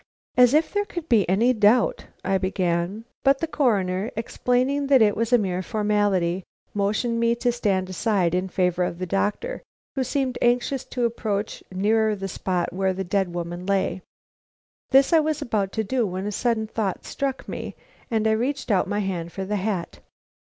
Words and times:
"As 0.35 0.55
if 0.55 0.73
there 0.73 0.83
could 0.83 1.07
be 1.07 1.29
any 1.29 1.53
doubt," 1.53 2.07
I 2.25 2.39
began. 2.39 3.05
But 3.23 3.37
the 3.37 3.45
Coroner, 3.45 4.09
explaining 4.15 4.87
that 4.87 4.99
it 4.99 5.15
was 5.15 5.31
a 5.31 5.37
mere 5.37 5.61
formality, 5.61 6.43
motioned 6.73 7.19
me 7.19 7.35
to 7.35 7.51
stand 7.51 7.87
aside 7.87 8.33
in 8.33 8.49
favor 8.49 8.83
of 8.83 8.97
the 8.97 9.05
doctor, 9.05 9.61
who 9.93 10.03
seemed 10.03 10.39
anxious 10.41 10.83
to 10.85 11.05
approach 11.05 11.63
nearer 11.71 12.15
the 12.15 12.27
spot 12.27 12.73
where 12.73 12.93
the 12.93 13.03
dead 13.03 13.31
woman 13.35 13.63
lay. 13.67 14.01
This 14.89 15.13
I 15.13 15.19
was 15.19 15.39
about 15.39 15.71
to 15.73 15.83
do 15.83 16.07
when 16.07 16.25
a 16.25 16.31
sudden 16.31 16.65
thought 16.65 17.05
struck 17.05 17.47
me, 17.47 17.75
and 18.09 18.25
I 18.25 18.31
reached 18.31 18.71
out 18.71 18.87
my 18.87 19.01
hand 19.01 19.31
for 19.31 19.45
the 19.45 19.57
hat. 19.57 19.99